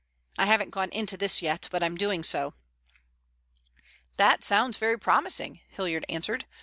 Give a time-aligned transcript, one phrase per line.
[0.35, 2.55] I haven't gone into this yet, but I'm doing so."
[4.17, 6.47] "That sounds very promising," Hilliard answered.